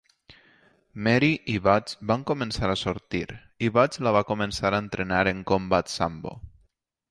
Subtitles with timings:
[1.07, 3.21] Mary i Butch van començar a sortir,
[3.67, 6.37] i Butch la va començar a entrenar en Combat Sambo.